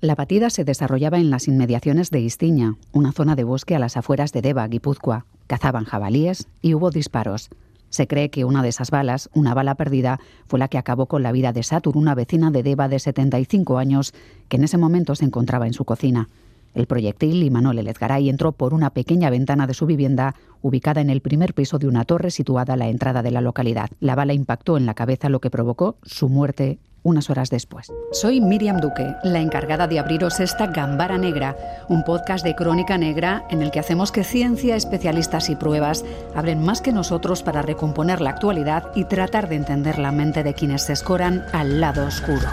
[0.00, 3.96] La batida se desarrollaba en las inmediaciones de Istiña, una zona de bosque a las
[3.96, 5.26] afueras de Deva, Guipúzcoa.
[5.48, 7.50] Cazaban jabalíes y hubo disparos.
[7.90, 11.24] Se cree que una de esas balas, una bala perdida, fue la que acabó con
[11.24, 14.14] la vida de Satur, una vecina de Deva de 75 años,
[14.48, 16.28] que en ese momento se encontraba en su cocina.
[16.74, 21.22] El proyectil Imanol Elezgaray entró por una pequeña ventana de su vivienda, ubicada en el
[21.22, 23.90] primer piso de una torre situada a la entrada de la localidad.
[23.98, 27.92] La bala impactó en la cabeza, lo que provocó su muerte unas horas después.
[28.12, 31.56] Soy Miriam Duque, la encargada de abriros esta Gambara Negra,
[31.88, 36.62] un podcast de crónica negra en el que hacemos que ciencia, especialistas y pruebas hablen
[36.62, 40.82] más que nosotros para recomponer la actualidad y tratar de entender la mente de quienes
[40.82, 42.48] se escoran al lado oscuro.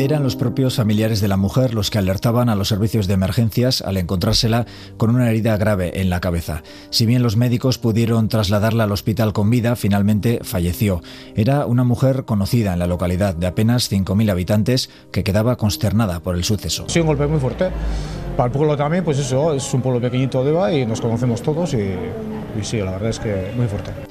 [0.00, 3.82] Eran los propios familiares de la mujer los que alertaban a los servicios de emergencias
[3.82, 4.64] al encontrársela
[4.96, 6.62] con una herida grave en la cabeza.
[6.88, 11.02] Si bien los médicos pudieron trasladarla al hospital con vida, finalmente falleció.
[11.36, 16.34] Era una mujer conocida en la localidad de apenas 5.000 habitantes que quedaba consternada por
[16.34, 16.86] el suceso.
[16.88, 17.68] Sí, un golpe muy fuerte.
[18.38, 21.42] Para el pueblo también, pues eso, es un pueblo pequeñito de Eva y nos conocemos
[21.42, 21.76] todos y,
[22.58, 24.09] y sí, la verdad es que muy fuerte.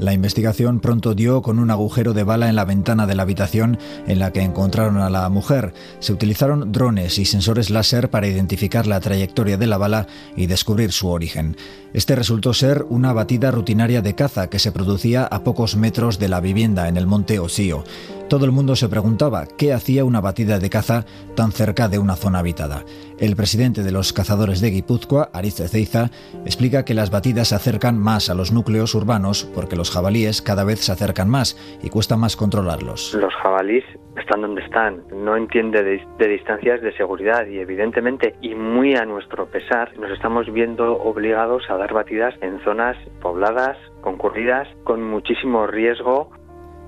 [0.00, 3.78] La investigación pronto dio con un agujero de bala en la ventana de la habitación
[4.06, 5.74] en la que encontraron a la mujer.
[5.98, 10.92] Se utilizaron drones y sensores láser para identificar la trayectoria de la bala y descubrir
[10.92, 11.54] su origen.
[11.92, 16.30] Este resultó ser una batida rutinaria de caza que se producía a pocos metros de
[16.30, 17.84] la vivienda en el monte Osío.
[18.30, 22.14] Todo el mundo se preguntaba qué hacía una batida de caza tan cerca de una
[22.14, 22.84] zona habitada.
[23.18, 26.10] El presidente de los cazadores de Guipúzcoa, Ariz Ezeiza,
[26.44, 30.62] explica que las batidas se acercan más a los núcleos urbanos porque los jabalíes cada
[30.62, 33.14] vez se acercan más y cuesta más controlarlos.
[33.14, 33.84] Los jabalíes
[34.16, 39.06] están donde están, no entiende de, de, distancias de seguridad y evidentemente y muy a
[39.06, 45.66] nuestro pesar nos estamos viendo obligados a dar batidas en zonas pobladas, concurridas, con muchísimo
[45.66, 46.30] riesgo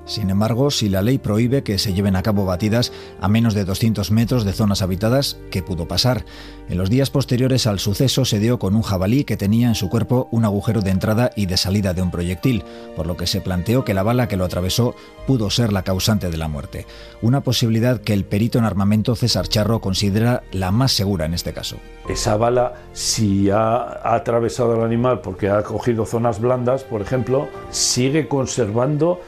[0.04, 3.64] sin embargo, si la ley prohíbe que se lleven a cabo batidas a menos de
[3.64, 6.24] 200 metros de zonas habitadas, ¿qué pudo pasar?
[6.68, 9.88] En los días posteriores al suceso se dio con un jabalí que tenía en su
[9.88, 12.64] cuerpo un agujero de entrada y de salida de un proyectil,
[12.96, 14.94] por lo que se planteó que la bala que lo atravesó
[15.26, 16.86] pudo ser la causante de la muerte.
[17.20, 21.52] Una posibilidad que el perito en armamento César Charro considera la más segura en este
[21.52, 21.76] caso.
[22.08, 28.26] Esa bala, si ha atravesado al animal porque ha cogido zonas blandas, por ejemplo, sigue
[28.26, 29.20] conservando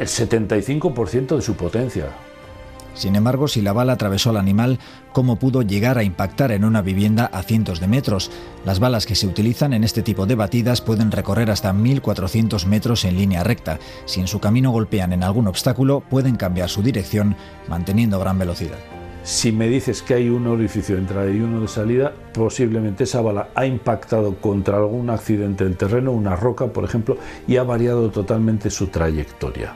[0.00, 2.06] el 75% de su potencia.
[2.94, 4.78] Sin embargo, si la bala atravesó al animal,
[5.12, 8.30] ¿cómo pudo llegar a impactar en una vivienda a cientos de metros?
[8.64, 13.04] Las balas que se utilizan en este tipo de batidas pueden recorrer hasta 1.400 metros
[13.04, 13.78] en línea recta.
[14.06, 17.36] Si en su camino golpean en algún obstáculo, pueden cambiar su dirección
[17.68, 18.78] manteniendo gran velocidad.
[19.22, 23.20] Si me dices que hay un orificio de entrada y uno de salida, posiblemente esa
[23.20, 28.10] bala ha impactado contra algún accidente del terreno, una roca, por ejemplo, y ha variado
[28.10, 29.74] totalmente su trayectoria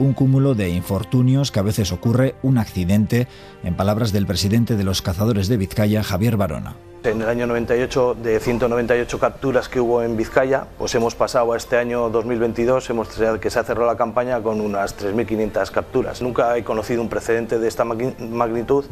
[0.00, 3.28] un cúmulo de infortunios que a veces ocurre un accidente,
[3.62, 6.74] en palabras del presidente de los cazadores de Vizcaya, Javier Barona.
[7.04, 11.56] En el año 98, de 198 capturas que hubo en Vizcaya, pues hemos pasado a
[11.56, 13.08] este año 2022, hemos
[13.40, 16.20] que se ha cerrado la campaña con unas 3.500 capturas.
[16.20, 18.84] Nunca he conocido un precedente de esta magnitud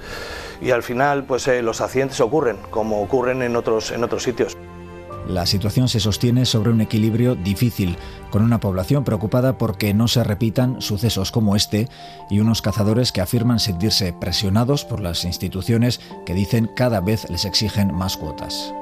[0.60, 4.56] y al final pues eh, los accidentes ocurren, como ocurren en otros, en otros sitios.
[5.28, 7.98] La situación se sostiene sobre un equilibrio difícil,
[8.30, 11.86] con una población preocupada porque no se repitan sucesos como este
[12.30, 17.44] y unos cazadores que afirman sentirse presionados por las instituciones que dicen cada vez les
[17.44, 18.72] exigen más cuotas.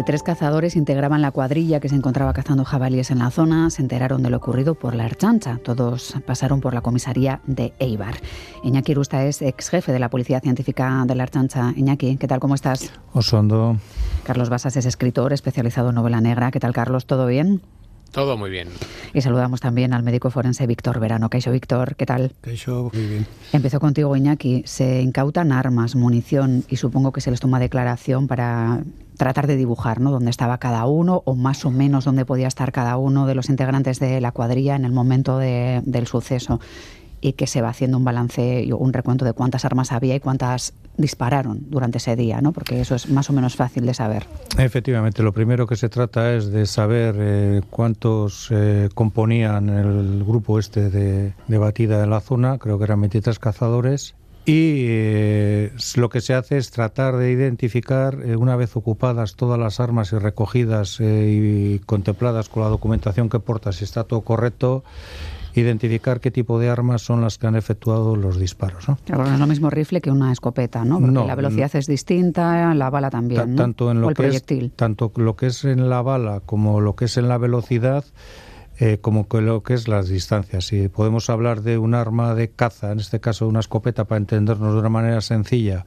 [0.00, 3.68] 23 cazadores integraban la cuadrilla que se encontraba cazando jabalíes en la zona.
[3.68, 5.58] Se enteraron de lo ocurrido por la Archancha.
[5.62, 8.14] Todos pasaron por la comisaría de Eibar.
[8.64, 11.74] Iñaki Rusta es ex jefe de la Policía Científica de la Archancha.
[11.76, 12.40] Iñaki, ¿qué tal?
[12.40, 12.90] ¿Cómo estás?
[13.12, 13.76] Osondo.
[14.24, 16.50] Carlos Basas es escritor especializado en novela negra.
[16.50, 17.04] ¿Qué tal, Carlos?
[17.04, 17.60] ¿Todo bien?
[18.12, 18.68] Todo muy bien.
[19.14, 21.30] Y saludamos también al médico forense Víctor Verano.
[21.30, 22.32] Caixo Víctor, ¿qué tal?
[22.40, 23.26] Caixo, muy bien.
[23.52, 24.62] Empezó contigo, Iñaki.
[24.66, 28.82] Se incautan armas, munición y supongo que se les toma declaración para
[29.16, 30.10] tratar de dibujar ¿no?
[30.10, 33.50] dónde estaba cada uno o más o menos dónde podía estar cada uno de los
[33.50, 36.58] integrantes de la cuadrilla en el momento del suceso
[37.20, 40.72] y que se va haciendo un balance un recuento de cuántas armas había y cuántas
[40.96, 42.52] dispararon durante ese día, ¿no?
[42.52, 44.26] porque eso es más o menos fácil de saber.
[44.58, 50.58] Efectivamente, lo primero que se trata es de saber eh, cuántos eh, componían el grupo
[50.58, 54.14] este de, de batida en la zona, creo que eran 23 cazadores,
[54.46, 59.58] y eh, lo que se hace es tratar de identificar, eh, una vez ocupadas todas
[59.58, 64.22] las armas y recogidas eh, y contempladas con la documentación que porta, si está todo
[64.22, 64.82] correcto,
[65.54, 68.88] identificar qué tipo de armas son las que han efectuado los disparos.
[68.88, 68.98] ¿no?
[69.08, 71.00] no es lo mismo rifle que una escopeta, ¿no?
[71.00, 74.64] Porque la velocidad es distinta, la bala también, Tanto en lo o el que proyectil.
[74.66, 78.04] Es, tanto lo que es en la bala como lo que es en la velocidad
[78.82, 80.64] eh, como que lo que es las distancias.
[80.68, 84.72] Si podemos hablar de un arma de caza, en este caso una escopeta, para entendernos
[84.72, 85.84] de una manera sencilla,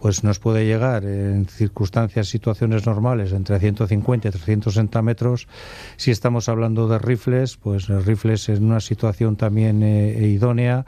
[0.00, 5.48] pues nos puede llegar en circunstancias, situaciones normales, entre 150 y 360 metros.
[5.96, 10.86] Si estamos hablando de rifles, pues rifles en una situación también eh, idónea,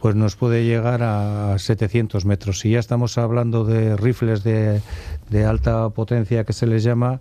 [0.00, 2.60] pues nos puede llegar a 700 metros.
[2.60, 4.80] Si ya estamos hablando de rifles de,
[5.28, 7.20] de alta potencia que se les llama,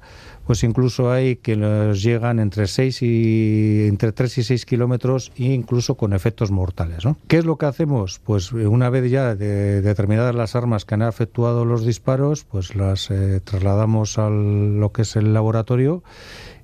[0.49, 5.93] pues incluso hay que nos llegan entre 6 y entre 3 y 6 kilómetros incluso
[5.93, 7.05] con efectos mortales.
[7.05, 7.17] ¿no?
[7.27, 8.19] ¿Qué es lo que hacemos?
[8.23, 12.75] Pues eh, una vez ya de, determinadas las armas que han efectuado los disparos, pues
[12.75, 16.01] las eh, trasladamos a lo que es el laboratorio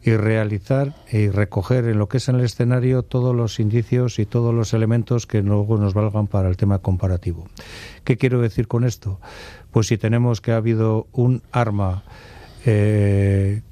[0.06, 4.28] y realizar y recoger en lo que es en el escenario todos los indicios y
[4.28, 7.48] todos los elementos que luego nos valgan para el tema comparativo.
[8.04, 9.20] ¿Qué quiero decir con esto?
[9.72, 12.04] Pues si tenemos que ha habido un arma
[12.68, 13.64] eh,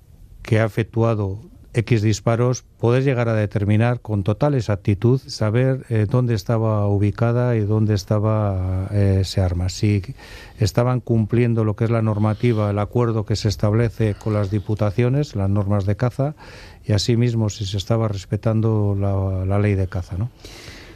[0.41, 1.39] que ha efectuado
[1.73, 7.61] X disparos, poder llegar a determinar con total exactitud, saber eh, dónde estaba ubicada y
[7.61, 9.69] dónde estaba eh, ese arma.
[9.69, 10.03] Si
[10.59, 15.35] estaban cumpliendo lo que es la normativa, el acuerdo que se establece con las diputaciones,
[15.35, 16.35] las normas de caza,
[16.85, 20.17] y asimismo si se estaba respetando la, la ley de caza.
[20.17, 20.29] ¿no?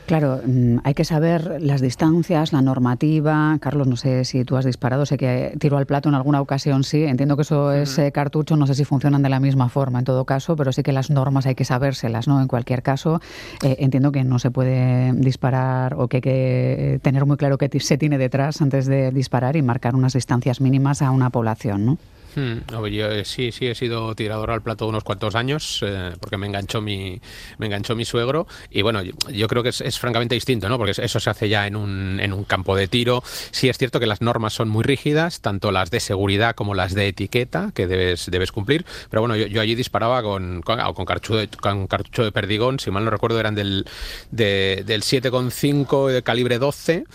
[0.07, 3.57] Claro, mm, hay que saber las distancias, la normativa.
[3.59, 6.85] Carlos, no sé si tú has disparado, sé que tiro al plato en alguna ocasión,
[6.85, 7.03] sí.
[7.03, 10.05] Entiendo que eso es eh, cartucho, no sé si funcionan de la misma forma en
[10.05, 12.41] todo caso, pero sí que las normas hay que sabérselas, ¿no?
[12.41, 13.19] En cualquier caso,
[13.61, 17.69] eh, entiendo que no se puede disparar o que hay que tener muy claro qué
[17.77, 21.97] se tiene detrás antes de disparar y marcar unas distancias mínimas a una población, ¿no?
[22.37, 22.59] Hmm,
[22.91, 26.45] yo eh, sí, sí he sido tirador al plato unos cuantos años eh, porque me
[26.45, 27.19] enganchó mi
[27.57, 30.77] me enganchó mi suegro y bueno yo, creo que es, francamente distinto, ¿no?
[30.77, 33.23] Porque eso se hace ya en un, en un campo de tiro.
[33.25, 36.93] Sí es cierto que las normas son muy rígidas, tanto las de seguridad como las
[36.93, 38.85] de etiqueta que debes debes cumplir.
[39.09, 42.91] Pero bueno, yo, allí disparaba con con, con, cartucho de, con cartucho de perdigón, si
[42.91, 43.87] mal no recuerdo eran del
[44.29, 47.05] de, del 7,5 de calibre 12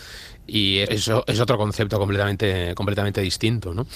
[0.47, 3.87] y eso es otro concepto completamente completamente distinto, ¿no?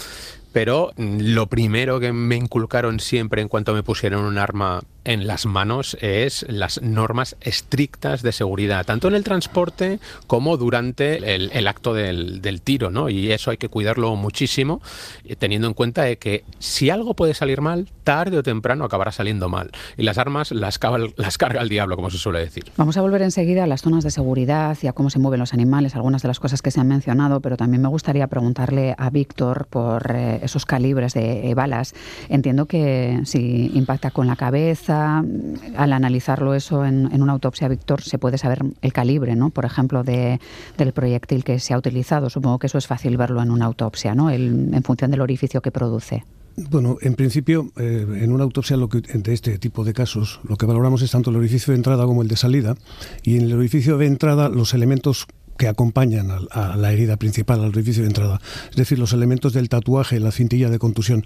[0.56, 5.46] Pero lo primero que me inculcaron siempre en cuanto me pusieron un arma en las
[5.46, 11.94] manos es las normas estrictas de seguridad, tanto en el transporte como durante el, acto
[11.94, 13.08] del, tiro, ¿no?
[13.08, 14.82] Y eso hay que cuidarlo muchísimo,
[15.24, 19.12] eh, teniendo en cuenta de que si algo puede salir mal, tarde o temprano acabará
[19.12, 19.70] saliendo mal.
[19.96, 20.80] Y las armas las,
[21.16, 22.64] las carga el diablo, como se suele decir.
[22.76, 25.54] Vamos a volver enseguida a las zonas de seguridad y a cómo se mueven los
[25.54, 29.10] animales, algunas de las cosas que se han mencionado, pero también me gustaría preguntarle a
[29.10, 31.94] Víctor por eh, esos calibres de balas.
[32.28, 38.18] Entiendo que si impacta con la cabeza, al analizarlo eso en, una autopsia, Víctor, se
[38.18, 39.50] puede saber el calibre, ¿no?
[39.50, 40.40] Por ejemplo, de,
[40.78, 42.30] del proyectil que se ha utilizado.
[42.30, 44.30] Supongo que eso es fácil verlo en una autopsia, ¿no?
[44.30, 46.24] en función del orificio que produce.
[46.56, 50.56] Bueno, en principio, eh, en una autopsia lo que, de este tipo de casos, lo
[50.56, 52.76] que valoramos es tanto el orificio de entrada como el de salida,
[53.22, 55.26] y en el orificio de entrada los elementos
[55.56, 58.40] que acompañan a, la herida principal, al orificio de entrada.
[58.70, 61.24] Es decir, los elementos del tatuaje, la cintilla de contusión.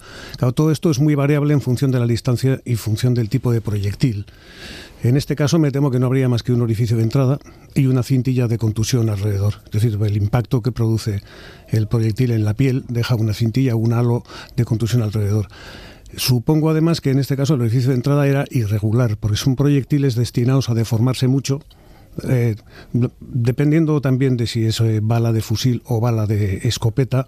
[0.54, 3.60] Todo esto es muy variable en función de la distancia y función del tipo de
[3.60, 4.26] proyectil.
[5.02, 7.38] En este caso me temo que no habría más que un orificio de entrada
[7.74, 9.54] y una cintilla de contusión alrededor.
[9.66, 11.22] Es decir, el impacto que produce
[11.68, 14.24] el proyectil en la piel deja una cintilla, un halo
[14.56, 15.48] de contusión alrededor.
[16.16, 20.16] Supongo además que en este caso el orificio de entrada era irregular, porque son proyectiles
[20.16, 21.60] destinados a deformarse mucho
[22.28, 22.56] eh,
[23.20, 27.26] dependiendo también de si es eh, bala de fusil o bala de escopeta,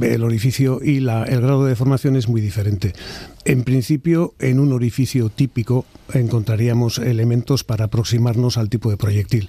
[0.00, 2.92] el orificio y la, el grado de deformación es muy diferente.
[3.44, 9.48] En principio, en un orificio típico encontraríamos elementos para aproximarnos al tipo de proyectil.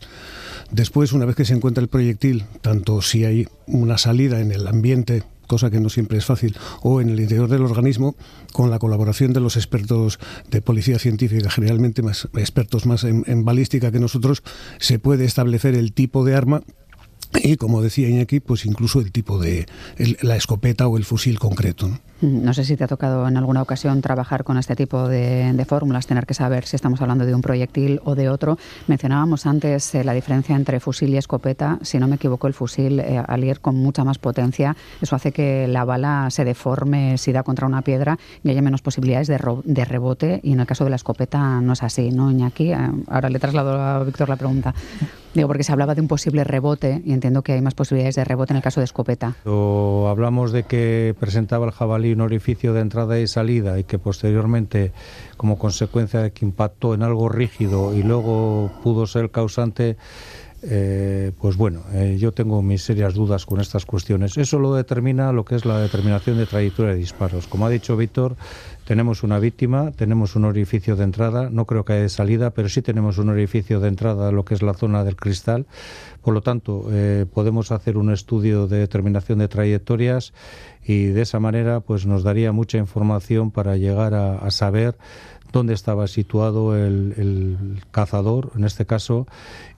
[0.72, 4.68] Después, una vez que se encuentra el proyectil, tanto si hay una salida en el
[4.68, 8.16] ambiente cosa que no siempre es fácil, o en el interior del organismo,
[8.54, 13.92] con la colaboración de los expertos de policía científica, generalmente más expertos más en, balística
[13.92, 14.44] que nosotros,
[14.80, 16.62] se puede establecer el tipo de arma
[17.44, 19.66] y como decía Iñaki, pues incluso el tipo de
[20.22, 21.90] la escopeta o el fusil concreto.
[22.22, 26.06] No sé si te ha tocado en alguna ocasión trabajar con este tipo de, fórmulas,
[26.06, 28.58] tener que saber si estamos hablando de un proyectil o de otro.
[28.88, 31.80] Mencionábamos antes eh, la diferencia entre fusil y escopeta.
[31.82, 35.32] Si no me equivoco, el fusil, eh, al ir con mucha más potencia, eso hace
[35.32, 39.86] que la bala se deforme si da contra una piedra y haya menos posibilidades de,
[39.86, 40.42] rebote.
[40.44, 42.74] Y en el caso de la escopeta no es así, ¿no, Iñaki?
[42.74, 44.74] Eh, ahora le traslado a Víctor la pregunta.
[45.34, 48.26] Digo, porque se hablaba de un posible rebote y entiendo que hay más posibilidades de
[48.26, 49.36] rebote en el caso de escopeta.
[49.46, 54.92] Hablamos de que presentaba el jabalí un orificio de entrada y salida y que posteriormente,
[55.38, 59.98] como consecuencia de que impactó en algo rígido y luego pudo ser causante
[60.62, 64.38] eh, pues bueno, eh, yo tengo mis serias dudas con estas cuestiones.
[64.38, 67.48] Eso lo determina lo que es la determinación de trayectoria de disparos.
[67.48, 68.36] Como ha dicho Víctor,
[68.84, 72.68] tenemos una víctima, tenemos un orificio de entrada, no creo que haya de salida, pero
[72.68, 75.66] sí tenemos un orificio de entrada, lo que es la zona del cristal.
[76.22, 80.34] Por lo tanto, eh, podemos hacer un estudio de determinación de trayectorias
[80.84, 84.98] y de esa manera pues nos daría mucha información para llegar a saber
[85.52, 89.28] dónde estaba situado el, cazador, en este caso,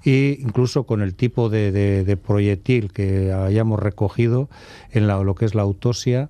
[0.03, 4.49] e incluso con el tipo de, proyectil que hayamos recogido
[4.91, 6.29] en lo que es la autopsia,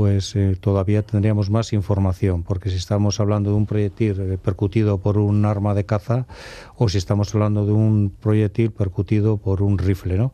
[0.00, 4.96] pues eh, todavía tendríamos más información, porque si estamos hablando de un proyectil eh, percutido
[4.96, 6.26] por un arma de caza
[6.74, 10.32] o si estamos hablando de un proyectil percutido por un rifle, ¿no?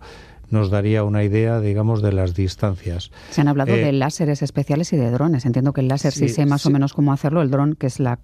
[0.51, 3.11] Nos daría una idea, digamos, de las distancias.
[3.31, 5.45] Se han hablado de eh, láseres especiales y de drones.
[5.45, 8.01] Entiendo que el láser sí, sé más o menos cómo hacerlo, el dron, que es
[8.01, 8.19] la,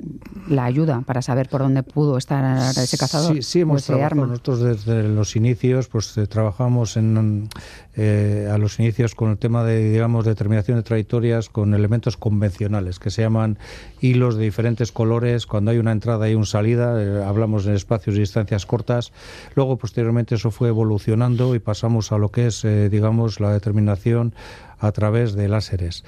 [0.48, 3.34] la, ayuda para saber por dónde pudo estar ese cazador.
[3.36, 7.48] Sí, sí hemos trabajado nosotros desde los inicios, pues eh, trabajamos en,
[7.96, 12.98] eh, a los inicios con el tema de, digamos, determinación de trayectorias con elementos convencionales
[12.98, 13.58] que se llaman
[14.00, 15.46] hilos de diferentes colores.
[15.46, 19.12] Cuando hay una entrada y una salida, hablamos de espacios y distancias cortas.
[19.54, 24.34] Luego, posteriormente, eso fue evolucionando y pasamos a lo que es, eh, digamos, la determinación
[24.78, 26.04] a través de láseres.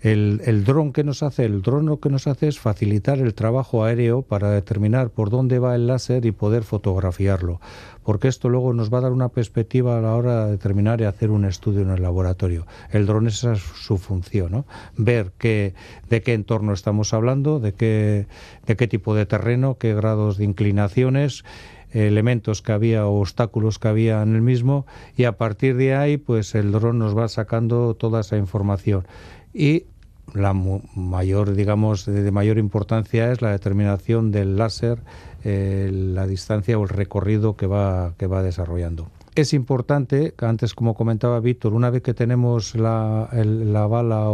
[0.00, 3.34] El, el dron que nos hace, el dron lo que nos hace es facilitar el
[3.34, 7.60] trabajo aéreo para determinar por dónde va el láser y poder fotografiarlo,
[8.04, 11.04] porque esto luego nos va a dar una perspectiva a la hora de determinar y
[11.04, 12.66] hacer un estudio en el laboratorio.
[12.90, 14.66] El dron esa es su función, ¿no?
[14.96, 15.74] Ver qué,
[16.08, 18.26] de qué entorno estamos hablando, de qué,
[18.66, 21.44] de qué tipo de terreno, qué grados de inclinaciones
[21.90, 24.84] elementos que había o obstáculos que había en el mismo
[25.16, 29.06] y a partir de ahí pues el dron nos va sacando toda esa información
[29.52, 29.84] y
[30.32, 35.02] la mayor digamos de mayor importancia es la determinación del láser
[35.44, 39.10] eh, la distancia o el recorrido que va que va desarrollando.
[39.34, 44.28] Es importante, antes como comentaba Víctor, una vez que tenemos la, la bala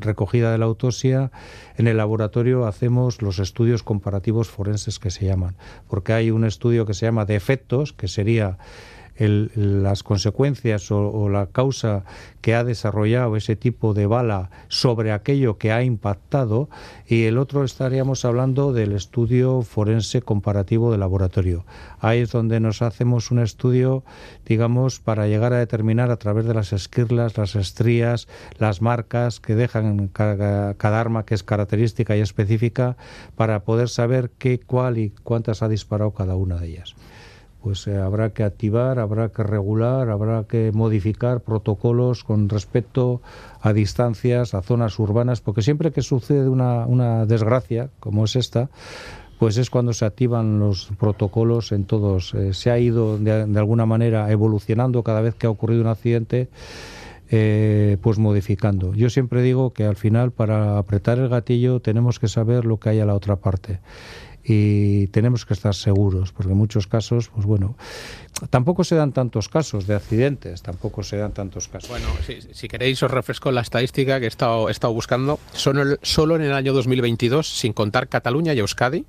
[0.00, 1.30] recogida de la autopsia,
[1.76, 5.54] en el laboratorio hacemos los estudios comparativos forenses que se llaman,
[5.88, 8.58] porque hay un estudio que se llama de efectos, que sería
[9.18, 12.04] las consecuencias o, la causa
[12.40, 16.68] que ha desarrollado ese tipo de bala sobre aquello que ha impactado
[17.06, 21.64] y el otro estaríamos hablando del estudio forense comparativo de laboratorio.
[22.00, 24.02] Ahí es donde nos hacemos un estudio,
[24.46, 28.28] digamos, para llegar a determinar a través de las esquirlas, las estrías,
[28.58, 32.96] las marcas que dejan cada, cada arma que es característica y específica
[33.36, 36.94] para poder saber qué, cuál y cuántas ha disparado cada una de ellas
[37.62, 43.22] pues eh, habrá que activar, habrá que regular, habrá que modificar protocolos con respecto
[43.60, 48.68] a distancias, a zonas urbanas, porque siempre que sucede una, una desgracia como es esta,
[49.38, 52.34] pues es cuando se activan los protocolos en todos.
[52.34, 56.48] Eh, se ha ido de, alguna manera evolucionando cada vez que ha ocurrido un accidente.
[57.34, 58.92] Eh, pues modificando.
[58.92, 62.90] Yo siempre digo que al final para apretar el gatillo tenemos que saber lo que
[62.90, 63.80] hay a la otra parte
[64.44, 67.76] y tenemos que estar seguros, porque en muchos casos, pues bueno,
[68.50, 71.90] tampoco se dan tantos casos de accidentes, tampoco se dan tantos casos.
[71.90, 72.08] Bueno,
[72.52, 75.38] si, queréis os refresco la estadística que he estado, he estado buscando.
[75.52, 79.06] Solo, solo en el año 2022, sin contar Cataluña y Euskadi,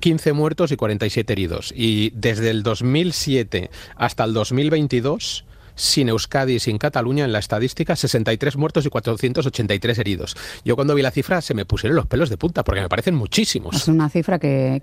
[0.00, 1.72] 15 muertos y 47 heridos.
[1.76, 5.44] Y desde el 2007 hasta el 2022
[5.74, 10.36] sin Euskadi y sin Cataluña en la estadística, 63 muertos y 483 heridos.
[10.64, 13.14] Yo cuando vi la cifra se me pusieron los pelos de punta porque me parecen
[13.14, 13.76] muchísimos.
[13.76, 14.80] Es una cifra que,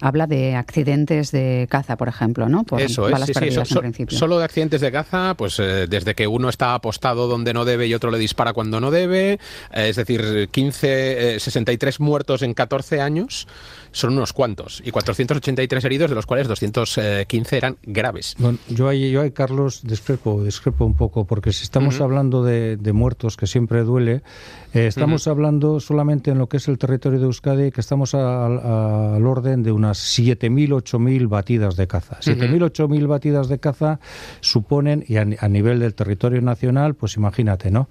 [0.00, 2.64] habla de accidentes de caza, por ejemplo, ¿no?
[2.64, 6.74] Por Eso es, sí, Solo de accidentes de caza, pues eh, desde que uno está
[6.74, 11.40] apostado donde no debe y otro le dispara cuando no debe, eh, es decir, 15,
[11.40, 13.46] 63 eh, muertos en 14 años
[13.92, 18.34] son unos cuantos y 483 heridos, de los cuales 215 eran graves.
[18.38, 19.80] Bueno, yo ahí, yo ahí, Carlos,
[20.36, 24.22] discrepo, discrepo un poco, porque si estamos hablando de, de, muertos, que siempre duele,
[24.74, 29.26] eh, estamos hablando solamente en lo que es el territorio de Euskadi, que estamos al
[29.26, 32.18] orden de unas 7.000, 8.000 batidas de caza.
[32.20, 34.00] 7.000, 8.000 batidas de caza
[34.40, 37.88] suponen, y a, nivel del territorio nacional, pues imagínate, ¿no?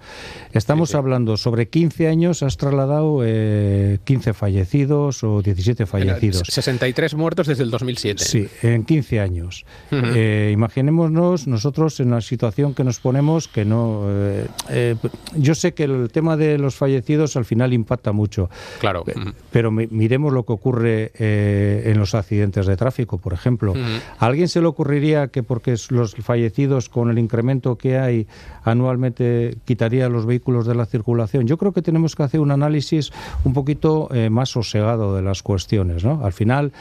[0.52, 6.42] Estamos hablando sobre 15 años, has trasladado eh, 15 fallecidos o 17 fallecidos.
[6.48, 8.24] 63 muertos desde el 2007.
[8.24, 9.64] Sí, en 15 años.
[9.90, 14.04] Eh, imaginémonos nosotros en, situación que nos ponemos que no...
[14.06, 14.96] Eh, eh,
[15.36, 18.50] yo sé que el tema de los fallecidos al final impacta mucho.
[18.78, 19.04] Claro.
[19.50, 23.74] Pero miremos lo que ocurre en los accidentes de tráfico, por ejemplo.
[24.18, 28.26] ¿A alguien se le ocurriría que porque los fallecidos con el incremento que hay
[28.64, 31.46] anualmente quitaría los vehículos de la circulación?
[31.46, 33.10] Yo creo que tenemos que hacer un análisis
[33.44, 36.24] un poquito más sosegado de las cuestiones, ¿no?
[36.24, 36.72] Al final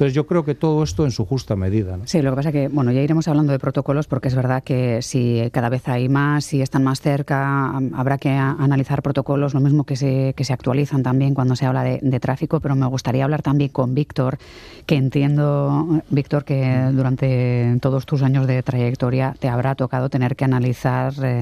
[0.00, 1.98] entonces yo creo que todo esto en su justa medida.
[2.06, 4.62] Sí, lo que pasa es que, bueno, ya iremos hablando de protocolos porque es verdad
[4.64, 9.60] que si cada vez hay más, si están más cerca, habrá que analizar protocolos, lo
[9.60, 13.24] mismo que se, que se actualizan también cuando se habla de, tráfico, pero me gustaría
[13.24, 14.38] hablar también con Víctor,
[14.86, 20.44] que entiendo, Víctor, que durante todos tus años de trayectoria te habrá tocado tener que
[20.44, 21.40] analizar, eh,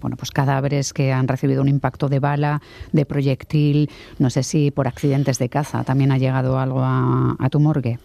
[0.00, 4.70] bueno, pues cadáveres que han recibido un impacto de bala, de proyectil, no sé si
[4.70, 7.98] por accidentes de caza también ha llegado algo a tu morgue.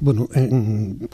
[0.00, 0.28] Bueno,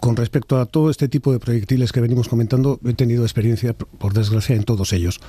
[0.00, 4.12] con respecto a todo este tipo de proyectiles que venimos comentando, he tenido experiencia, por
[4.12, 5.20] desgracia, en todos ellos.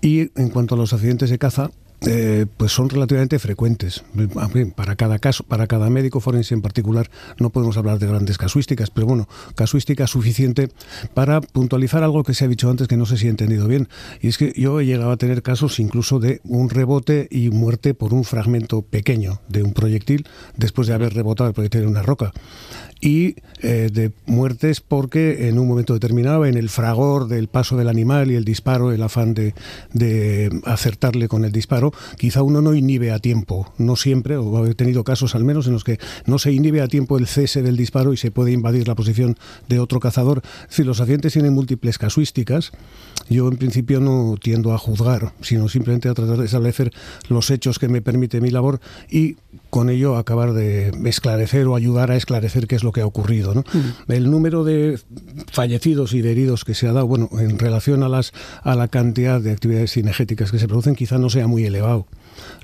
[0.00, 1.70] Y en cuanto a los accidentes de caza,
[2.06, 4.04] eh, pues son relativamente frecuentes.
[4.76, 8.90] Para cada caso, para cada médico forense en particular, no podemos hablar de grandes casuísticas,
[8.90, 10.68] pero bueno, casuística suficiente
[11.14, 13.88] para puntualizar algo que se ha dicho antes que no sé si he entendido bien.
[14.20, 17.94] Y es que yo he llegado a tener casos incluso de un rebote y muerte
[17.94, 22.02] por un fragmento pequeño de un proyectil después de haber rebotado el proyectil en una
[22.02, 22.32] roca
[23.00, 27.88] y eh, de muertes porque en un momento determinado, en el fragor del paso del
[27.88, 29.54] animal y el disparo, el afán de,
[29.92, 34.74] de acertarle con el disparo, quizá uno no inhibe a tiempo, no siempre, o he
[34.74, 37.76] tenido casos al menos en los que no se inhibe a tiempo el cese del
[37.76, 39.36] disparo y se puede invadir la posición
[39.68, 40.42] de otro cazador.
[40.68, 42.72] Decir, los accidentes tienen múltiples casuísticas.
[43.28, 46.92] Yo en principio no tiendo a juzgar, sino simplemente a tratar de establecer
[47.28, 49.36] los hechos que me permite mi labor y
[49.74, 53.54] con ello acabar de esclarecer o ayudar a esclarecer qué es lo que ha ocurrido.
[53.54, 53.62] ¿no?
[53.62, 54.12] Mm.
[54.12, 55.00] El número de
[55.50, 58.86] fallecidos y de heridos que se ha dado, bueno, en relación a, las, a la
[58.86, 62.06] cantidad de actividades cinegéticas que se producen, quizá no sea muy elevado.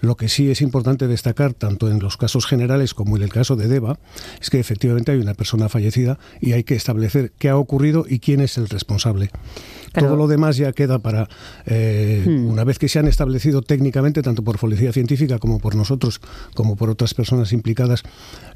[0.00, 3.56] Lo que sí es importante destacar, tanto en los casos generales como en el caso
[3.56, 3.98] de Deva,
[4.40, 8.18] es que efectivamente hay una persona fallecida y hay que establecer qué ha ocurrido y
[8.18, 9.30] quién es el responsable.
[9.92, 11.28] Todo lo demás ya queda para,
[11.66, 12.46] eh, hmm.
[12.46, 16.20] una vez que se han establecido técnicamente, tanto por policía científica como por nosotros,
[16.54, 18.02] como por otras personas implicadas,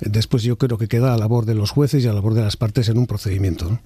[0.00, 2.42] eh, después yo creo que queda a labor de los jueces y a labor de
[2.42, 3.80] las partes en un procedimiento.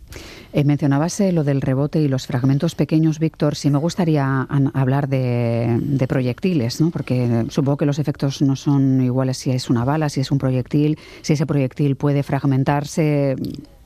[0.53, 3.57] Eh, mencionabas lo del rebote y los fragmentos pequeños, Víctor.
[3.57, 4.43] Si me gustaría
[4.75, 6.91] hablar de, de proyectiles, ¿no?
[6.91, 7.18] porque
[7.49, 10.99] supongo que los efectos no son iguales si es una bala, si es un proyectil,
[11.23, 13.37] si ese proyectil puede fragmentarse.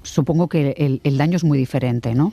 [0.02, 2.32] Supongo que el, el daño es muy diferente, ¿no?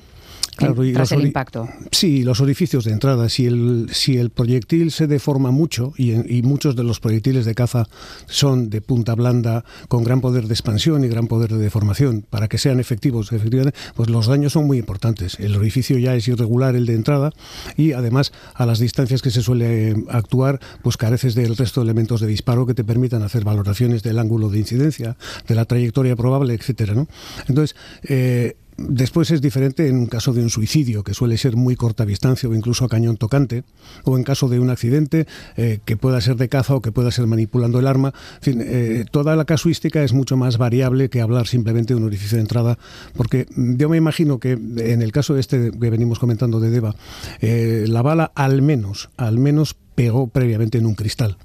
[0.59, 1.67] Claro, y tras el impacto.
[1.91, 3.29] Sí, los orificios de entrada.
[3.29, 7.55] Si el, si el proyectil se deforma mucho, y, y, muchos de los proyectiles de
[7.55, 7.87] caza
[8.27, 12.47] son de punta blanda, con gran poder de expansión y gran poder de deformación, para
[12.47, 15.39] que sean efectivos, efectivamente, pues los daños son muy importantes.
[15.39, 17.31] El orificio ya es irregular, el de entrada,
[17.77, 22.21] y además a las distancias que se suele actuar, pues careces del resto de elementos
[22.21, 25.17] de disparo que te permitan hacer valoraciones del ángulo de incidencia,
[25.47, 27.07] de la trayectoria probable, etcétera, ¿no?
[27.47, 28.55] Entonces, eh,
[28.87, 32.53] Después es diferente en caso de un suicidio, que suele ser muy corta distancia o
[32.53, 33.63] incluso a cañón tocante,
[34.03, 37.11] o en caso de un accidente eh, que pueda ser de caza o que pueda
[37.11, 38.13] ser manipulando el arma.
[38.43, 42.37] En eh, toda la casuística es mucho más variable que hablar simplemente de un orificio
[42.37, 42.77] de entrada,
[43.15, 46.95] porque yo me imagino que en el caso este que venimos comentando de Deva,
[47.41, 51.37] eh, la bala al menos, al menos pegó previamente en un cristal.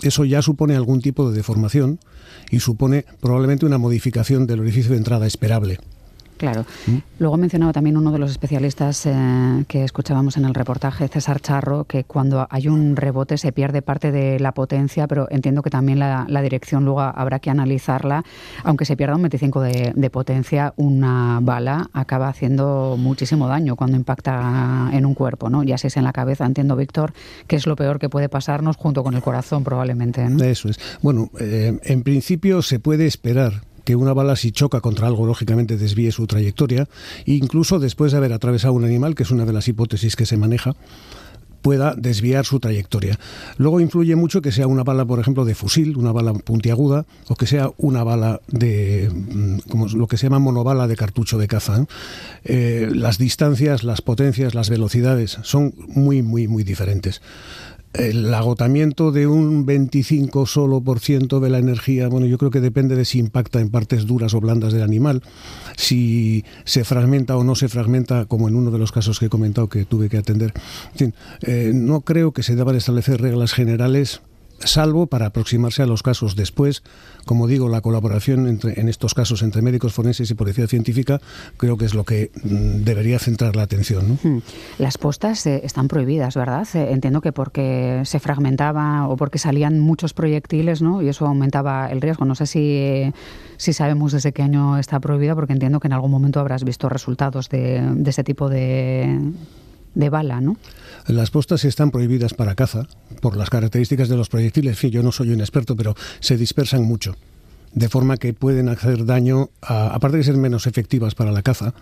[0.00, 2.00] Eso ya supone algún tipo de deformación
[2.50, 5.78] y supone probablemente una modificación del orificio de entrada esperable.
[6.42, 6.66] Claro.
[6.88, 6.96] ¿Mm?
[7.20, 11.84] Luego mencionaba también uno de los especialistas eh, que escuchábamos en el reportaje, César Charro,
[11.84, 16.00] que cuando hay un rebote se pierde parte de la potencia, pero entiendo que también
[16.00, 18.24] la, dirección luego habrá que analizarla.
[18.64, 23.96] Aunque se pierda un 25 de, de, potencia, una bala acaba haciendo muchísimo daño cuando
[23.96, 25.62] impacta en un cuerpo, ¿no?
[25.62, 27.12] Ya si es en la cabeza, entiendo, Víctor,
[27.46, 30.26] que es lo peor que puede pasarnos junto con el corazón probablemente.
[30.50, 30.80] Eso es.
[31.02, 35.76] Bueno, eh, en principio se puede esperar que una bala si choca contra algo lógicamente
[35.76, 36.88] desvíe su trayectoria,
[37.26, 40.36] incluso después de haber atravesado un animal, que es una de las hipótesis que se
[40.36, 40.74] maneja,
[41.62, 43.18] pueda desviar su trayectoria.
[43.56, 47.36] Luego influye mucho que sea una bala, por ejemplo, de fusil, una bala puntiaguda, o
[47.36, 51.48] que sea una bala de, mm, como lo que se llama monobala de cartucho de
[51.48, 51.86] caza.
[52.44, 57.22] Eh, las distancias, las potencias, las velocidades son muy, muy, muy diferentes
[57.94, 62.60] el agotamiento de un 25 solo por ciento de la energía, bueno, yo creo que
[62.60, 65.22] depende de si impacta en partes duras o blandas del animal,
[65.76, 69.30] si se fragmenta o no se fragmenta, como en uno de los casos que he
[69.30, 70.52] comentado que tuve que atender.
[70.92, 74.22] En fin, eh, no creo que se deban establecer reglas generales
[74.64, 76.82] salvo para aproximarse a los casos después.
[77.24, 81.20] Como digo, la colaboración entre, en estos casos entre médicos forenses y policía científica
[81.56, 84.18] creo que es lo que mm, debería centrar la atención.
[84.22, 84.38] Hmm.
[84.78, 86.66] Las postas eh, están prohibidas, ¿verdad?
[86.74, 91.02] Eh, entiendo que porque se fragmentaba o porque salían muchos proyectiles, ¿no?
[91.02, 92.24] Y eso aumentaba el riesgo.
[92.24, 93.12] No sé si,
[93.56, 96.88] si sabemos desde qué año está prohibida, porque entiendo que en algún momento habrás visto
[96.88, 99.32] resultados de, de ese tipo de,
[99.94, 100.56] de bala, ¿no?
[101.06, 102.86] Las postas están prohibidas para caza
[103.20, 104.80] por las características de los proyectiles.
[104.80, 107.16] yo no soy un experto, pero se dispersan mucho,
[107.72, 111.74] de forma que pueden hacer daño, aparte de ser menos efectivas para la caza,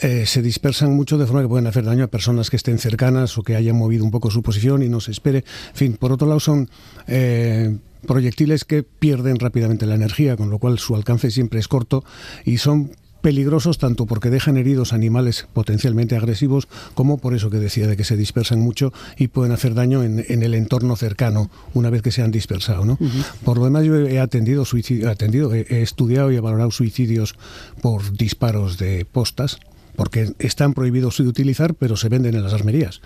[0.00, 3.36] eh, se dispersan mucho de forma que pueden hacer daño a personas que estén cercanas
[3.36, 5.44] o que hayan movido un poco su posición y no se espere.
[5.70, 6.70] En fin, por otro lado son
[7.06, 7.76] eh,
[8.06, 12.02] proyectiles que pierden rápidamente la energía, con lo cual su alcance siempre es corto
[12.46, 17.86] y son peligrosos tanto porque dejan heridos animales potencialmente agresivos como por eso que decía
[17.86, 22.02] de que se dispersan mucho y pueden hacer daño en, el entorno cercano una vez
[22.02, 22.84] que se han dispersado.
[22.84, 22.98] ¿no?
[23.44, 27.34] Por lo demás yo he atendido, suicidio, atendido he, estudiado y he valorado suicidios
[27.80, 29.58] por disparos de postas
[29.96, 33.00] porque están prohibidos de utilizar pero se venden en las armerías.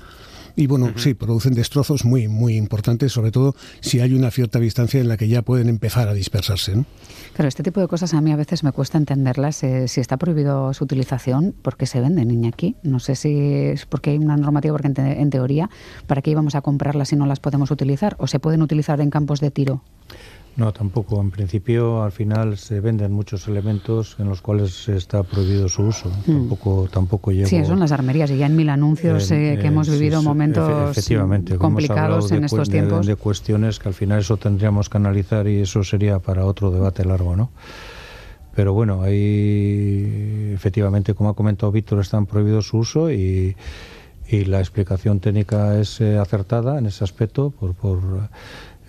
[0.57, 5.01] Y bueno, sí, producen destrozos muy, muy importantes, sobre todo si hay una cierta distancia
[5.01, 6.77] en la que ya pueden empezar a dispersarse.
[6.77, 6.85] ¿no?
[7.35, 9.64] Claro, este tipo de cosas a mí a veces me cuesta entenderlas.
[9.64, 12.77] Eh, si está prohibido su utilización, ¿por qué se venden, aquí?
[12.83, 15.69] No sé si es porque hay una normativa, porque en, teoría,
[16.07, 18.14] ¿para qué íbamos a comprarlas si no las podemos utilizar?
[18.19, 19.83] ¿O se pueden utilizar en campos de tiro?
[20.57, 21.21] No, tampoco.
[21.21, 26.09] En principio, al final se venden muchos elementos en los cuales está prohibido su uso.
[26.27, 26.49] Hmm.
[26.49, 27.49] Tampoco, tampoco llevo...
[27.49, 30.97] Sí, son las armerías y ya en mil anuncios eh, que hemos vivido momentos
[31.59, 33.07] complicados en estos tiempos.
[33.07, 37.05] De, cuestiones que al final eso tendríamos que analizar y eso sería para otro debate
[37.05, 37.51] largo, ¿no?
[38.55, 43.57] Pero bueno, ahí efectivamente, como ha comentado Víctor, están prohibidos su uso y,
[44.29, 48.29] y la explicación técnica es eh, acertada en ese aspecto por, por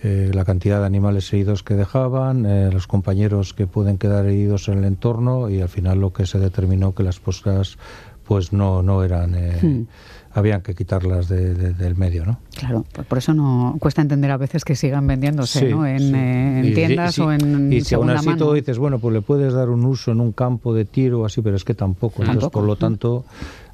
[0.02, 4.68] eh, la cantidad de animales heridos que dejaban, eh, los compañeros que pueden quedar heridos
[4.68, 7.78] en el entorno y al final lo que se determinó que las postas
[8.26, 9.34] pues no, no eran...
[9.34, 9.86] Eh, hmm.
[10.32, 12.40] Habían que quitarlas del medio, ¿no?
[12.54, 15.86] Claro, pues por eso no cuesta entender a veces que sigan vendiéndose ¿no?
[15.86, 19.70] en, tiendas o en Y si aún así todo dices, bueno, pues le puedes dar
[19.70, 22.22] un uso en un campo de tiro o así, pero es que tampoco.
[22.22, 23.24] Entonces, por lo tanto...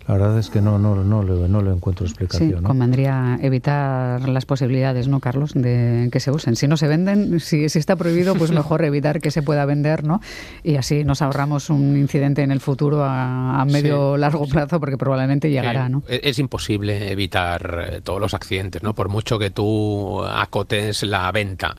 [0.08, 2.58] La verdad es que no, no, no, le, no le encuentro explicación.
[2.58, 6.56] Sí, convendría evitar las posibilidades, ¿no, Carlos?, de que se usen.
[6.56, 10.04] Si no se venden, si, si está prohibido, pues mejor evitar que se pueda vender,
[10.04, 10.20] ¿no?
[10.64, 15.50] Y así nos ahorramos un incidente en el futuro a, medio largo plazo, porque probablemente
[15.50, 16.02] llegará, ¿no?
[16.08, 18.94] Es imposible evitar eh, todos los accidentes, ¿no?
[18.94, 21.76] Por mucho que tú acotes la venta.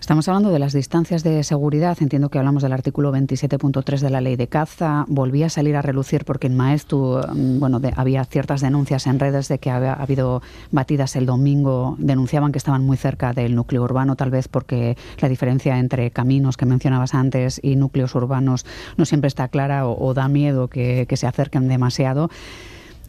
[0.00, 1.98] Estamos hablando de las distancias de seguridad.
[2.00, 5.04] Entiendo que hablamos del artículo 27.3 de la ley de caza.
[5.08, 9.48] Volvía a salir a relucir porque en Maestu mm, bueno, había ciertas denuncias en redes
[9.48, 11.96] de que había habido batidas el domingo.
[11.98, 16.56] Denunciaban que estaban muy cerca del núcleo urbano, tal vez porque la diferencia entre caminos
[16.56, 18.64] que mencionabas antes y núcleos urbanos
[18.96, 22.30] no siempre está clara o, da miedo que se acerquen demasiado.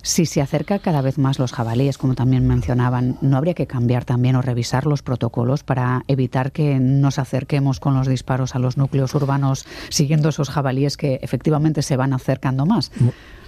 [0.04, 4.06] Si se acerca cada vez más los jabalíes, como también mencionaban, ¿no habría que cambiar
[4.06, 8.78] también o revisar los protocolos para evitar que nos acerquemos con los disparos a los
[8.78, 12.92] núcleos urbanos siguiendo esos jabalíes que efectivamente se van acercando más?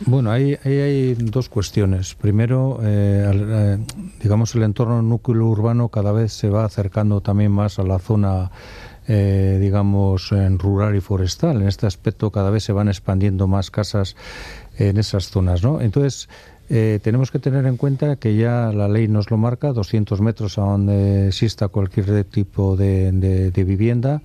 [0.05, 2.13] Bueno, ahí, hay dos cuestiones.
[2.15, 3.77] Primero, eh, eh,
[4.21, 8.51] digamos, el entorno núcleo urbano cada vez se va acercando también más a la zona
[9.05, 11.61] eh, digamos, en rural y forestal.
[11.61, 14.15] En este aspecto cada vez se van expandiendo más casas
[14.77, 15.81] en esas zonas, ¿no?
[15.81, 16.29] Entonces,
[16.69, 20.57] eh, tenemos que tener en cuenta que ya la ley nos lo marca, 200 metros
[20.57, 24.21] a donde exista cualquier tipo de, de vivienda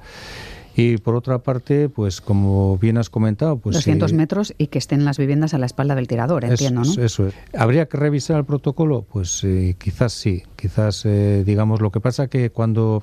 [0.81, 5.05] y por otra parte, pues como bien has comentado, pues 200 metros y que estén
[5.05, 7.03] las viviendas a la espalda del tirador, entiendo, ¿no?
[7.03, 7.35] Eso es.
[7.53, 9.05] ¿Habría que revisar el protocolo?
[9.11, 13.03] Pues eh, quizás sí, quizás eh, digamos lo que pasa que cuando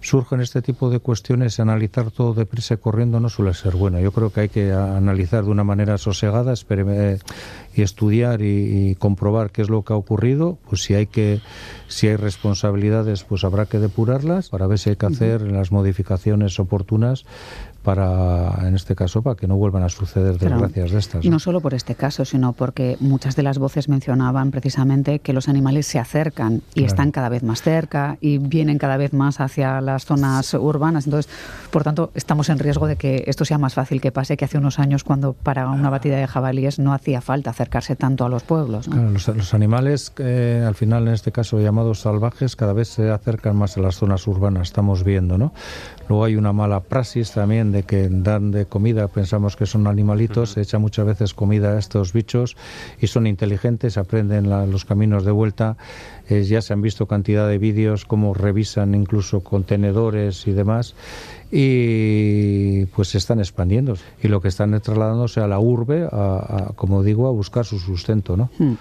[0.00, 4.00] surgen este tipo de cuestiones analizar todo deprisa y corriendo no suele ser bueno.
[4.00, 6.54] Yo creo que hay que analizar de una manera sosegada
[7.74, 11.40] y estudiar y, y comprobar qué es lo que ha ocurrido, pues si hay que
[11.88, 16.58] si hay responsabilidades, pues habrá que depurarlas para ver si hay que hacer las modificaciones
[16.60, 17.24] oportunas
[17.82, 21.24] para, en este caso, para que no vuelvan a suceder desgracias de estas.
[21.24, 21.38] ¿no?
[21.38, 25.86] solo por este caso, sino porque muchas de las voces mencionaban precisamente que los animales
[25.86, 30.04] se acercan y están cada vez más cerca y vienen cada vez más hacia las
[30.04, 31.06] zonas urbanas.
[31.06, 31.32] Entonces,
[31.70, 34.58] por tanto, estamos en riesgo de que esto sea más fácil que pase que hace
[34.58, 38.42] unos años cuando para una batida de jabalíes no hacía falta acercarse tanto a los
[38.42, 38.88] pueblos.
[38.88, 43.76] los, animales, eh, al final, en este caso llamados salvajes, cada vez se acercan más
[43.76, 45.52] a las zonas urbanas, estamos viendo, ¿no?
[46.08, 50.52] Luego hay una mala praxis también de que dan de comida, pensamos que son animalitos,
[50.52, 52.56] se echa muchas veces comida a estos bichos
[53.00, 55.76] y son inteligentes, aprenden los caminos de vuelta.
[56.28, 60.94] ya se han visto cantidad de vídeos, cómo revisan incluso contenedores y demás
[61.50, 67.02] y pues se están expandiendo y lo que están trasladándose a la urbe, a, como
[67.02, 68.50] digo, a buscar su sustento, ¿no?
[68.58, 68.74] Hmm.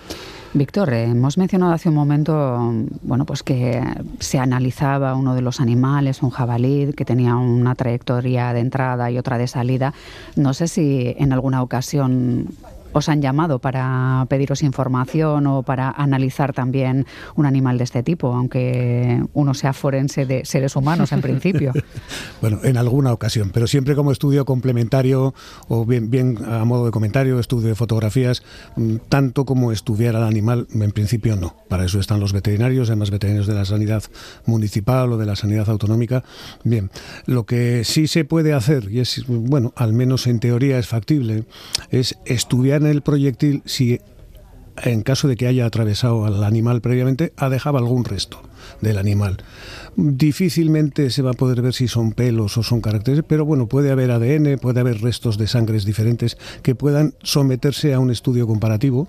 [0.54, 3.84] Víctor, hemos mencionado hace un momento, bueno, pues que
[4.20, 9.20] se analizaba uno de los animales, un jabalí, que tenía una trayectoria de entrada y
[9.20, 9.94] otra de salida.
[10.36, 12.48] No sé si en alguna ocasión
[12.94, 18.34] os han llamado para pediros información o para analizar también un animal de este tipo,
[18.34, 21.72] aunque uno sea forense de seres humanos en principio.
[22.42, 25.34] bueno, en alguna ocasión, pero siempre como estudio complementario
[25.68, 28.44] o bien, bien a modo de comentario, estudio de fotografías,
[28.76, 31.56] mm, tanto como estudiar al animal, en principio no.
[31.68, 34.04] Para eso están los veterinarios, además veterinarios de la sanidad
[34.46, 36.24] municipal o de la sanidad autonómica.
[36.64, 36.90] Bien,
[37.26, 41.46] lo que sí se puede hacer, y es, bueno, al menos en teoría es factible,
[41.92, 44.00] es estudiar en el proyectil si
[44.84, 48.42] en caso de que haya atravesado al animal previamente, ha dejado algún resto
[48.82, 49.38] del animal.
[49.96, 53.92] Difícilmente se va a poder ver si son pelos o son caracteres, pero bueno, puede
[53.92, 59.08] haber ADN, puede haber restos de sangres diferentes que puedan someterse a un estudio comparativo,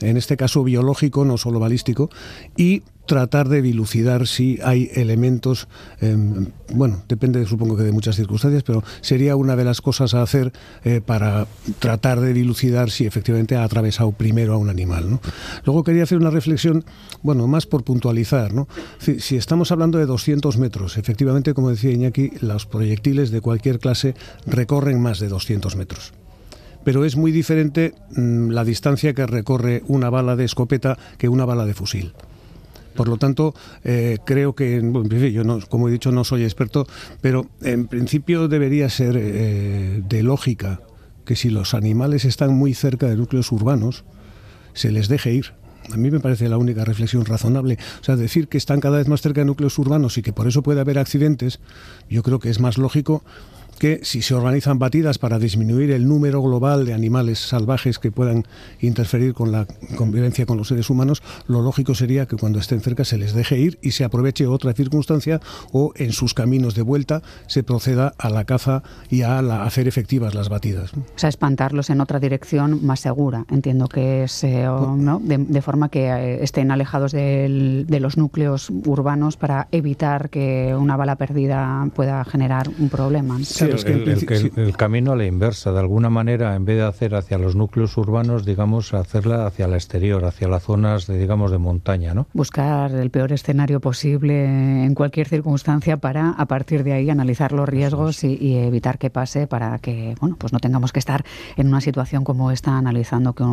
[0.00, 2.10] en este caso biológico, no solo balístico,
[2.56, 5.66] y tratar de dilucidar si hay elementos,
[6.00, 10.22] em, bueno, depende supongo que de muchas circunstancias, pero sería una de las cosas a
[10.22, 10.52] hacer
[10.84, 11.46] eh, para
[11.78, 15.18] tratar de dilucidar si efectivamente ha atravesado primero a un animal.
[15.64, 16.84] Luego quería hacer una reflexión,
[17.22, 18.68] bueno, más por puntualizar, ¿no?
[18.98, 23.78] Si, si estamos hablando de 200 metros, efectivamente, como decía Iñaki, los proyectiles de cualquier
[23.78, 24.14] clase
[24.46, 26.12] recorren más de 200 metros
[26.84, 31.44] pero es muy diferente mm, la distancia que recorre una bala de escopeta que una
[31.44, 32.12] bala de fusil.
[32.98, 34.82] Por lo tanto, eh, creo que,
[35.32, 36.84] yo no, como he dicho, no soy experto,
[37.20, 40.80] pero en principio debería ser eh, de lógica
[41.24, 44.04] que si los animales están muy cerca de núcleos urbanos,
[44.72, 45.52] se les deje ir.
[45.92, 47.78] A mí me parece la única reflexión razonable.
[48.00, 50.48] O sea, decir que están cada vez más cerca de núcleos urbanos y que por
[50.48, 51.60] eso puede haber accidentes,
[52.10, 53.22] yo creo que es más lógico
[53.78, 58.44] que si se organizan batidas para disminuir el número global de animales salvajes que puedan
[58.80, 63.04] interferir con la convivencia con los seres humanos, lo lógico sería que cuando estén cerca
[63.04, 65.40] se les deje ir y se aproveche otra circunstancia
[65.72, 70.34] o en sus caminos de vuelta se proceda a la caza y a hacer efectivas
[70.34, 70.92] las batidas.
[70.94, 75.20] O sea, espantarlos en otra dirección más segura, entiendo que es, eh, ¿no?
[75.22, 81.16] de, forma que eh, estén alejados de los núcleos urbanos para evitar que una bala
[81.16, 83.38] perdida pueda generar un problema
[83.70, 87.96] el, camino a la inversa, de alguna manera, en vez de hacer hacia los núcleos
[87.96, 92.26] urbanos, digamos, hacerla hacia el exterior, hacia las zonas, de, digamos, de montaña, ¿no?
[92.32, 94.44] Buscar el peor escenario posible
[94.84, 99.46] en cualquier circunstancia para, a partir de ahí, analizar los riesgos y, evitar que pase
[99.46, 101.24] para que, bueno, pues no tengamos que estar
[101.56, 103.44] en una situación como esta, analizando que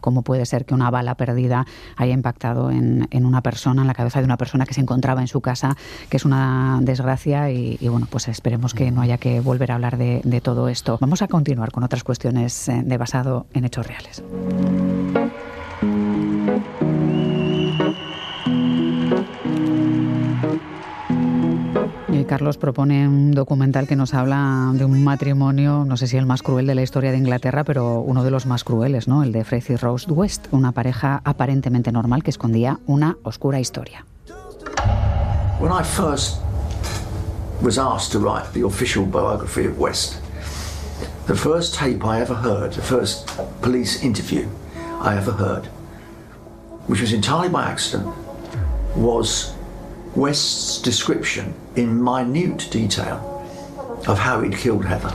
[0.00, 4.20] cómo puede ser que una bala perdida haya impactado en, una persona, en la cabeza
[4.20, 5.76] de una persona que se encontraba en su casa,
[6.08, 9.72] que es una desgracia y, y bueno, pues esperemos que no haya que volver volver
[9.72, 10.98] a hablar de, todo esto.
[11.00, 14.22] Vamos a continuar con otras cuestiones eh, de basado en hechos reales.
[22.28, 26.42] Carlos propone un documental que nos habla de un matrimonio, no sé si el más
[26.42, 29.22] cruel de la historia de Inglaterra, pero uno de los más crueles, ¿no?
[29.22, 34.04] El de Fred Rose West, una pareja aparentemente normal que escondía una oscura historia.
[35.58, 36.42] When I first
[37.60, 40.20] was asked to write the official biography of West.
[41.26, 43.26] The first tape I ever heard, the first
[43.60, 44.48] police interview
[45.00, 45.66] I ever heard,
[46.86, 48.14] which was entirely by accident,
[48.96, 49.54] was
[50.14, 53.34] West's description in minute detail
[54.06, 55.12] of how he'd killed Heather.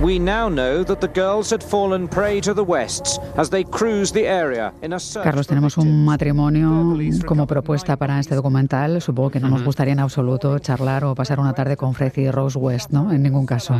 [0.00, 4.14] We now know that the girls had fallen prey to the Wests as they cruised
[4.14, 9.02] the area in a Carlos, tenemos un matrimonio como propuesta para este documental.
[9.02, 12.30] Supongo que no nos gustaría en absoluto charlar o pasar una tarde con Fred y
[12.30, 13.12] Rose West, ¿no?
[13.12, 13.74] En ningún caso.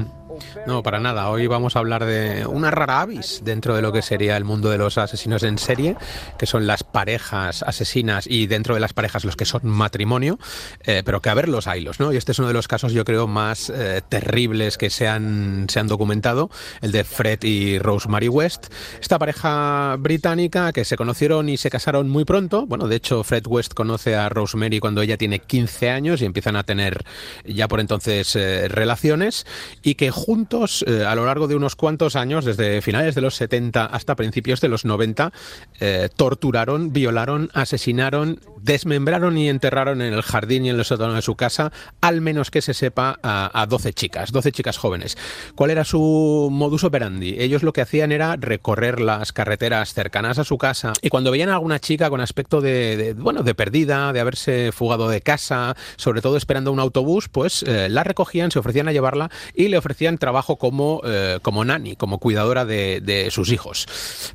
[0.66, 1.30] No, para nada.
[1.30, 4.70] Hoy vamos a hablar de una rara avis dentro de lo que sería el mundo
[4.70, 5.96] de los asesinos en serie,
[6.38, 10.38] que son las parejas asesinas y dentro de las parejas los que son matrimonio,
[10.84, 12.12] eh, pero que a ver los ¿no?
[12.12, 15.66] Y este es uno de los casos, yo creo, más eh, terribles que se han,
[15.68, 18.72] se han documentado, el de Fred y Rosemary West.
[19.00, 22.66] Esta pareja británica que se conocieron y se casaron muy pronto.
[22.66, 26.56] Bueno, de hecho, Fred West conoce a Rosemary cuando ella tiene 15 años y empiezan
[26.56, 27.04] a tener
[27.44, 29.46] ya por entonces eh, relaciones
[29.82, 33.34] y que juntos eh, a lo largo de unos cuantos años, desde finales de los
[33.36, 35.32] 70 hasta principios de los 90,
[35.80, 41.22] eh, torturaron, violaron, asesinaron, desmembraron y enterraron en el jardín y en el sótano de
[41.22, 45.16] su casa, al menos que se sepa, a, a 12 chicas, 12 chicas jóvenes.
[45.54, 47.36] ¿Cuál era su modus operandi?
[47.38, 51.48] Ellos lo que hacían era recorrer las carreteras cercanas a su casa y cuando veían
[51.48, 55.74] a alguna chica con aspecto de, de bueno, de perdida, de haberse fugado de casa,
[55.96, 59.78] sobre todo esperando un autobús, pues eh, la recogían, se ofrecían a llevarla y le
[59.78, 63.86] ofrecían trabajo como, eh, como nani, como cuidadora de, sus hijos.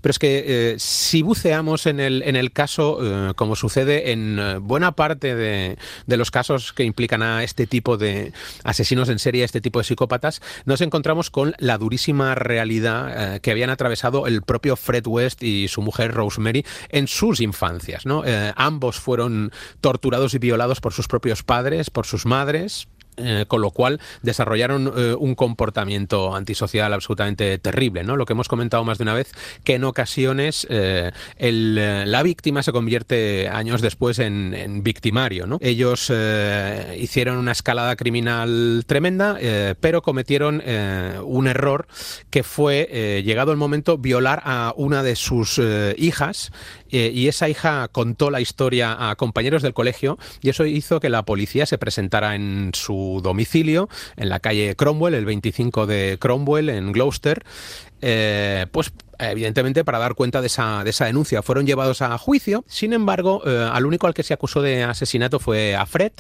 [0.02, 4.40] Pero es que eh, si buceamos en el, en el caso, eh, como sucede en
[4.40, 9.20] eh, buena parte de, de, los casos que implican a este tipo de asesinos en
[9.20, 14.42] serie, este tipo de psicópatas, nos encontramos con la durísima realidad que habían atravesado el
[14.42, 18.06] propio Fred West y su mujer Rosemary en sus infancias.
[18.06, 18.24] ¿no?
[18.56, 22.88] ambos fueron torturados y violados por sus propios padres, por sus madres,
[23.18, 28.16] eh, con lo cual desarrollaron eh, un comportamiento antisocial absolutamente terrible, ¿no?
[28.16, 29.32] Lo que hemos comentado más de una vez,
[29.64, 35.60] que en ocasiones eh, la víctima se convierte años después en, en victimario, ¿no?
[35.62, 36.12] Ellos
[36.98, 39.38] hicieron una escalada criminal tremenda,
[39.80, 40.62] pero cometieron
[41.24, 41.88] un error
[42.30, 45.60] que fue, llegado el momento, violar a una de sus
[45.98, 46.52] hijas
[46.90, 51.24] y esa hija contó la historia a compañeros del colegio y eso hizo que la
[51.24, 56.92] policía se presentara en su domicilio, en la calle Cromwell, el 25 de Cromwell, en
[56.92, 57.44] Gloucester,
[58.06, 61.42] eh, pues evidentemente para dar cuenta de esa, de esa denuncia.
[61.42, 65.40] Fueron llevados a juicio, sin embargo, eh, al único al que se acusó de asesinato
[65.40, 66.12] fue a Fred.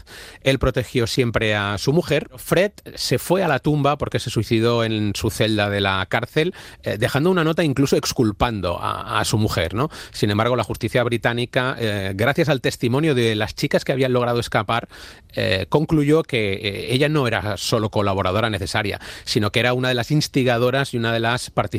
[0.43, 2.29] Él protegió siempre a su mujer.
[2.37, 6.53] Fred se fue a la tumba porque se suicidó en su celda de la cárcel,
[6.83, 9.73] eh, dejando una nota incluso exculpando a, su mujer.
[9.73, 9.89] ¿no?
[10.11, 11.75] Sin embargo, la justicia británica,
[12.13, 14.87] gracias al testimonio de las chicas que habían logrado escapar,
[15.69, 20.93] concluyó que ella no era solo colaboradora necesaria, sino que era una de las instigadoras
[20.93, 21.72] y una de las participantes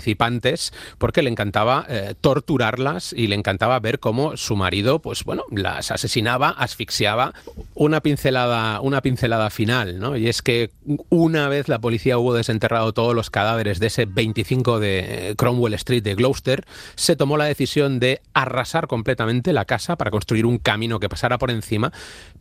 [0.99, 5.91] porque le encantaba eh, torturarlas y le encantaba ver cómo su marido, pues bueno, las
[5.91, 7.35] asesinaba, asfixiaba.
[7.75, 10.17] Una pincelada, una pincelada final, ¿no?
[10.17, 10.71] Y es que
[11.09, 16.03] una vez la policía hubo desenterrado todos los cadáveres de ese 25 de Cromwell Street
[16.03, 21.01] de Gloucester, se tomó la decisión de arrasar completamente la casa para construir un camino
[21.01, 21.93] que pasara por encima,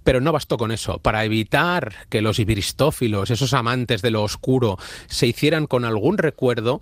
[0.03, 0.99] pero no bastó con eso.
[0.99, 6.81] Para evitar que los ibristófilos, esos amantes de lo oscuro, se hicieran con algún recuerdo,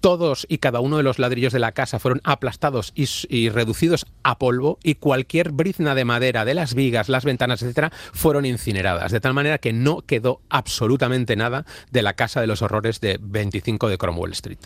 [0.00, 4.38] todos y cada uno de los ladrillos de la casa fueron aplastados y, reducidos a
[4.38, 9.20] polvo y cualquier brizna de madera de las vigas, las ventanas, etcétera, fueron incineradas, de
[9.20, 13.88] tal manera que no quedó absolutamente nada de la casa de los horrores de 25
[13.88, 14.58] de Cromwell Street.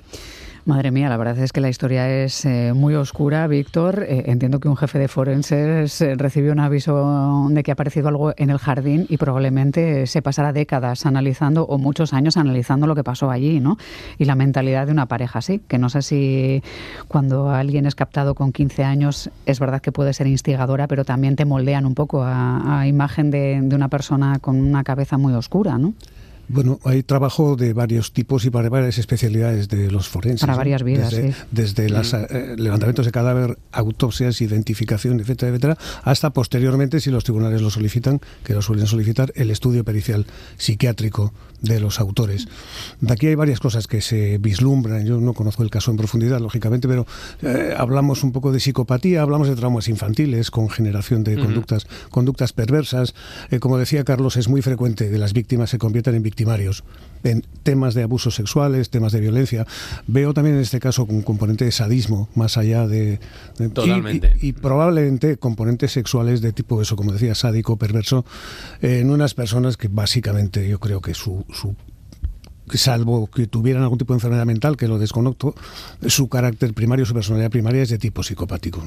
[0.67, 4.03] Madre mía, la verdad es que la historia es eh, muy oscura, Víctor.
[4.09, 8.09] Eh, entiendo que un jefe de forenses eh, recibió un aviso de que ha aparecido
[8.09, 12.95] algo en el jardín y probablemente se pasará décadas analizando o muchos años analizando lo
[12.95, 13.77] que pasó allí, ¿no?
[14.17, 16.63] Y la mentalidad de una pareja así, que no sé si
[17.09, 21.37] cuando alguien es captado con 15 años es verdad que puede ser instigadora, pero también
[21.37, 25.35] te moldean un poco a, a imagen de, de una persona con una cabeza muy
[25.35, 25.93] oscura, ¿no?
[26.49, 30.41] Bueno, hay trabajo de varios tipos y para varias especialidades de los forenses.
[30.41, 31.39] Para varias vidas, desde, sí.
[31.51, 37.63] Desde los eh, levantamientos de cadáver, autopsias, identificación, etcétera, etcétera, hasta posteriormente, si los tribunales
[37.63, 40.27] lo solicitan, que lo suelen solicitar, el estudio pericial
[40.57, 41.33] psiquiátrico
[41.65, 42.47] de los autores.
[43.01, 45.07] De aquí hay varias cosas que se vislumbran.
[45.07, 47.07] Yo no conozco el caso en profundidad, lógicamente, pero
[47.43, 51.45] eh, hablamos un poco de psicopatía, hablamos de traumas infantiles con generación de uh -huh.
[51.45, 53.15] conductas, conductas perversas.
[53.51, 56.83] Eh, como decía Carlos, es muy frecuente que las víctimas se conviertan en victimarios
[57.23, 59.67] en temas de abusos sexuales, temas de violencia.
[60.07, 63.19] Veo también en este caso un componente de sadismo, más allá de...
[63.57, 64.37] de Totalmente.
[64.43, 68.27] Y, y, y, probablemente componentes sexuales de tipo eso, como decía, sádico, perverso,
[68.83, 71.75] eh, en unas personas que básicamente yo creo que su, su
[72.75, 75.55] salvo que tuvieran algún tipo de enfermedad mental, que lo desconozco,
[76.07, 78.83] su carácter primario, su personalidad primaria es de tipo psicopático.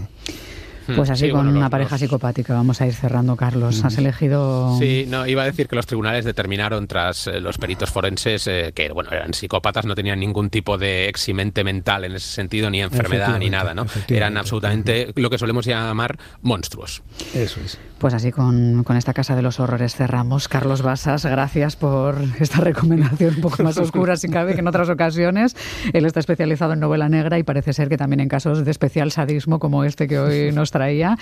[0.95, 2.01] Pues así sí, con bueno, una los, pareja los...
[2.01, 3.83] psicopática vamos a ir cerrando, Carlos.
[3.83, 4.77] Has elegido.
[4.79, 8.71] Sí, no, iba a decir que los tribunales determinaron tras eh, los peritos forenses eh,
[8.73, 12.81] que bueno eran psicópatas, no tenían ningún tipo de eximente mental en ese sentido, ni
[12.81, 13.85] enfermedad ni nada, ¿no?
[14.07, 17.01] Eran absolutamente lo que solemos llamar monstruos.
[17.33, 17.77] Eso es.
[17.99, 20.47] Pues así con, con esta Casa de los Horrores cerramos.
[20.47, 24.89] Carlos Basas, gracias por esta recomendación un poco más oscura, si cabe, que en otras
[24.89, 25.55] ocasiones.
[25.93, 29.11] Él está especializado en novela negra y parece ser que también en casos de especial
[29.11, 31.17] sadismo como este que hoy nos traía.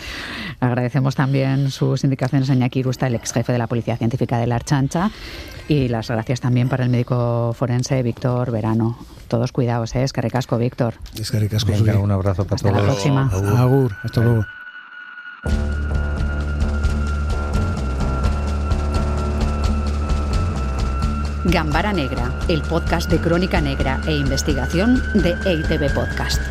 [0.60, 4.56] Agradecemos también sus indicaciones a Iñaki el ex jefe de la Policía Científica de la
[4.56, 5.12] Archancha.
[5.68, 8.98] Y las gracias también para el médico forense Víctor Verano.
[9.28, 10.04] Todos cuidados, ¿eh?
[10.04, 10.96] Es que recasco, Víctor.
[11.20, 11.72] Es que recasco.
[11.72, 12.82] Venga, un abrazo para Hasta todos.
[12.82, 13.30] la próxima.
[13.32, 13.58] Agur.
[13.58, 13.96] Agur.
[14.04, 14.46] Hasta luego.
[21.46, 26.42] Gambara Negra, el podcast de crónica negra e investigación de EITB Podcast.